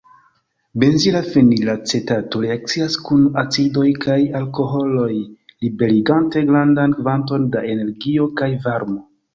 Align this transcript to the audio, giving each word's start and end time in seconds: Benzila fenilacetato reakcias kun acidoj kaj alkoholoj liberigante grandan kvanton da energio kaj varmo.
Benzila 0.83 1.19
fenilacetato 1.33 2.41
reakcias 2.47 2.97
kun 3.09 3.29
acidoj 3.43 3.85
kaj 4.09 4.19
alkoholoj 4.41 5.13
liberigante 5.19 6.47
grandan 6.51 7.01
kvanton 7.03 7.51
da 7.57 7.67
energio 7.77 8.31
kaj 8.43 8.53
varmo. 8.69 9.03